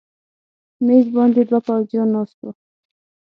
مېز 0.85 1.05
باندې 1.15 1.41
دوه 1.49 1.59
پوځیان 1.67 2.07
ناست 2.15 2.37
و. 2.41 2.45